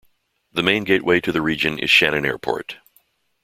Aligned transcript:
The 0.51 0.63
main 0.63 0.83
gateway 0.83 1.21
to 1.21 1.31
the 1.31 1.43
region 1.43 1.77
is 1.77 1.91
Shannon 1.91 2.25
Airport. 2.25 2.77